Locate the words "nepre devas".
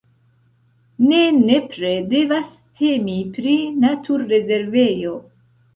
1.35-2.57